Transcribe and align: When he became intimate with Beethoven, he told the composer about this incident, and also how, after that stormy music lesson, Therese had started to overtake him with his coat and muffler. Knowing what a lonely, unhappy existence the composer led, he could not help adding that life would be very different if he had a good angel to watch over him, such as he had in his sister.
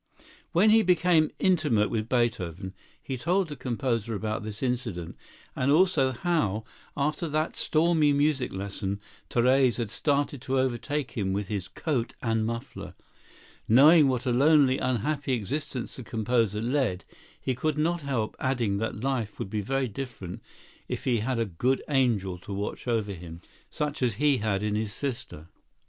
When 0.51 0.71
he 0.71 0.81
became 0.81 1.29
intimate 1.37 1.91
with 1.91 2.09
Beethoven, 2.09 2.73
he 3.03 3.17
told 3.17 3.49
the 3.49 3.55
composer 3.55 4.15
about 4.15 4.41
this 4.43 4.63
incident, 4.63 5.15
and 5.55 5.71
also 5.71 6.11
how, 6.11 6.63
after 6.97 7.29
that 7.29 7.55
stormy 7.55 8.11
music 8.11 8.51
lesson, 8.51 8.99
Therese 9.29 9.77
had 9.77 9.91
started 9.91 10.41
to 10.41 10.57
overtake 10.57 11.11
him 11.11 11.33
with 11.33 11.49
his 11.49 11.67
coat 11.67 12.15
and 12.23 12.47
muffler. 12.47 12.95
Knowing 13.67 14.07
what 14.07 14.25
a 14.25 14.31
lonely, 14.31 14.79
unhappy 14.79 15.33
existence 15.33 15.95
the 15.97 16.01
composer 16.03 16.63
led, 16.63 17.05
he 17.39 17.53
could 17.53 17.77
not 17.77 18.01
help 18.01 18.35
adding 18.39 18.77
that 18.77 18.99
life 19.03 19.37
would 19.37 19.51
be 19.51 19.61
very 19.61 19.87
different 19.87 20.41
if 20.87 21.03
he 21.03 21.19
had 21.19 21.37
a 21.37 21.45
good 21.45 21.83
angel 21.87 22.39
to 22.39 22.51
watch 22.51 22.87
over 22.87 23.13
him, 23.13 23.39
such 23.69 24.01
as 24.01 24.15
he 24.15 24.37
had 24.39 24.63
in 24.63 24.73
his 24.73 24.93
sister. 24.93 25.49